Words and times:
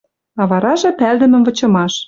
А 0.39 0.43
варажы 0.49 0.89
пӓлдӹмӹм 0.99 1.41
вычымаш 1.47 1.93